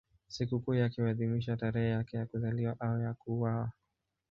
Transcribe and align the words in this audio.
Sikukuu 0.27 0.73
yake 0.73 1.01
huadhimishwa 1.01 1.57
tarehe 1.57 1.89
yake 1.89 2.17
ya 2.17 2.25
kuzaliwa 2.25 2.75
au 2.79 2.99
ya 3.01 3.13
kuuawa. 3.13 3.71